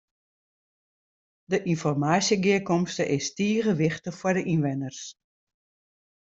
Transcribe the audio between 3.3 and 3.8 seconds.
tige